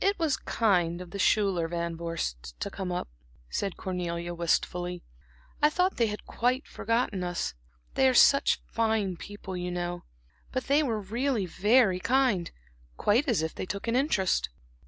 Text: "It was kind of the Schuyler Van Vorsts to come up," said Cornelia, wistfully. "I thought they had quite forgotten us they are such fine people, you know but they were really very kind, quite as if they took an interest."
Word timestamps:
"It 0.00 0.18
was 0.18 0.36
kind 0.36 1.00
of 1.00 1.12
the 1.12 1.20
Schuyler 1.20 1.68
Van 1.68 1.96
Vorsts 1.96 2.54
to 2.58 2.70
come 2.70 2.90
up," 2.90 3.06
said 3.48 3.76
Cornelia, 3.76 4.34
wistfully. 4.34 5.04
"I 5.62 5.70
thought 5.70 5.96
they 5.96 6.08
had 6.08 6.26
quite 6.26 6.66
forgotten 6.66 7.22
us 7.22 7.54
they 7.94 8.08
are 8.08 8.12
such 8.14 8.60
fine 8.66 9.16
people, 9.16 9.56
you 9.56 9.70
know 9.70 10.02
but 10.50 10.64
they 10.64 10.82
were 10.82 11.00
really 11.00 11.46
very 11.46 12.00
kind, 12.00 12.50
quite 12.96 13.28
as 13.28 13.42
if 13.42 13.54
they 13.54 13.64
took 13.64 13.86
an 13.86 13.94
interest." 13.94 14.48